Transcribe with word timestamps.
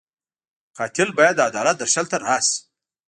قاتل 0.77 1.09
باید 1.17 1.35
د 1.37 1.41
عدالت 1.49 1.75
درشل 1.79 2.05
ته 2.11 2.17
راشي 2.25 2.57